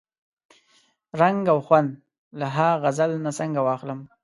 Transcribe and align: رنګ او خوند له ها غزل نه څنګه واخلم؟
رنګ 1.19 1.41
او 1.53 1.59
خوند 1.65 1.89
له 2.39 2.47
ها 2.55 2.69
غزل 2.83 3.11
نه 3.25 3.31
څنګه 3.39 3.59
واخلم؟ 3.63 3.99